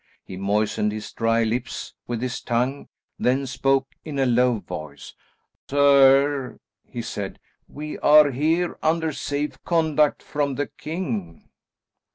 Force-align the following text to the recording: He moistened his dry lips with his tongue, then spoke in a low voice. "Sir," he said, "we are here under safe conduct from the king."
He 0.25 0.35
moistened 0.35 0.91
his 0.91 1.11
dry 1.13 1.43
lips 1.43 1.93
with 2.07 2.23
his 2.23 2.41
tongue, 2.41 2.87
then 3.19 3.45
spoke 3.45 3.87
in 4.03 4.17
a 4.17 4.25
low 4.25 4.57
voice. 4.57 5.13
"Sir," 5.69 6.57
he 6.83 7.03
said, 7.03 7.37
"we 7.67 7.99
are 7.99 8.31
here 8.31 8.79
under 8.81 9.13
safe 9.13 9.63
conduct 9.63 10.23
from 10.23 10.55
the 10.55 10.65
king." 10.65 11.51